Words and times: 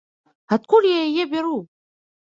Адкуль 0.55 0.87
я 0.91 0.97
яе 1.09 1.25
бяру? 1.35 1.55